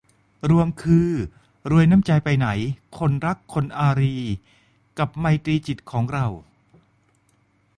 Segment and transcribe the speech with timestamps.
[0.49, 1.09] รวมคือ
[1.69, 2.47] รวยน้ำใจไปไหน
[2.97, 4.33] คนรักคนอารีย์
[4.99, 6.25] กับไมตรีจิตของเรา